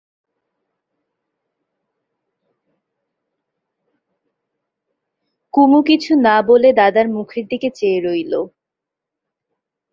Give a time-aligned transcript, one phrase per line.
[5.53, 8.33] কুমু কিছু না বলে দাদার মুখের দিকে চেয়ে রইল।